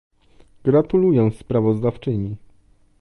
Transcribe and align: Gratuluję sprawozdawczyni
Gratuluję 0.63 1.31
sprawozdawczyni 1.31 2.35